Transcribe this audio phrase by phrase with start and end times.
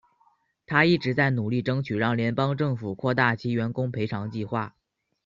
[0.65, 4.73] 她一直在努力争取让联邦政府扩大其员工赔偿计划。